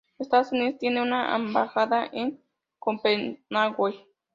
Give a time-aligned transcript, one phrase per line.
[0.17, 2.41] Estados Unidos tiene una embajada en
[2.79, 4.07] Copenhague.